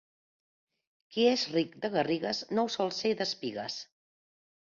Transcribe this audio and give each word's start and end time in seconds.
Qui 1.15 1.25
és 1.31 1.43
ric 1.57 1.75
de 1.83 1.91
garrigues, 1.97 2.41
no 2.59 2.65
ho 2.65 2.71
sol 2.79 2.91
ser 3.01 3.13
d'espigues. 3.19 3.77